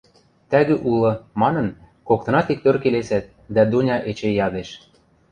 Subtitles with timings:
[0.51, 1.67] –Тӓгӱ улы,– манын,
[2.07, 4.69] коктынат иктӧр келесӓт, дӓ Дуня эче ядеш.